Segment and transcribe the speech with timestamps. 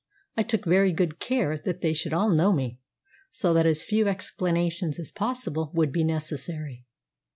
[0.35, 2.79] I took very good care that they should all know me,
[3.29, 6.85] so that as few explanations as possible would be necessary.